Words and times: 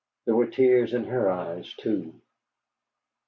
There 0.25 0.33
were 0.33 0.47
tears 0.47 0.95
in 0.95 1.03
her 1.03 1.29
eyes, 1.29 1.71
too. 1.75 2.19